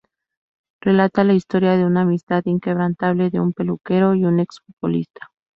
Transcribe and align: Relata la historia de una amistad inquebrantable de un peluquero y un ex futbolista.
Relata 0.81 1.23
la 1.23 1.33
historia 1.35 1.77
de 1.77 1.85
una 1.85 2.01
amistad 2.01 2.41
inquebrantable 2.45 3.29
de 3.29 3.39
un 3.39 3.53
peluquero 3.53 4.15
y 4.15 4.25
un 4.25 4.39
ex 4.39 4.57
futbolista. 4.65 5.29